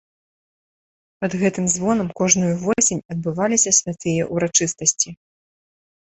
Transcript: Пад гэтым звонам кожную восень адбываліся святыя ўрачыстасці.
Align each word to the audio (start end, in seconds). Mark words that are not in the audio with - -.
Пад 1.23 1.31
гэтым 1.41 1.65
звонам 1.73 2.07
кожную 2.21 2.49
восень 2.63 3.01
адбываліся 3.15 3.73
святыя 3.81 4.23
ўрачыстасці. 4.33 5.09